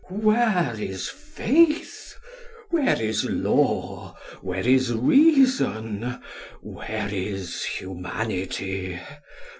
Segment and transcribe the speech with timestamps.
[0.09, 2.15] Where is faith?
[2.71, 4.17] Where is law?
[4.41, 6.19] Where is reason?
[6.63, 8.99] Where is humanity?